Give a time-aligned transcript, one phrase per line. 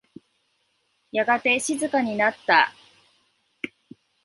[1.11, 2.73] やがて静かになった。